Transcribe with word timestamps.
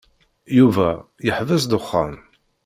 Yuba 0.57 0.89
yeḥbes 1.25 1.63
ddexxan. 1.65 2.13